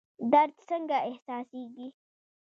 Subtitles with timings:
[0.31, 1.87] درد څنګه احساسیږي؟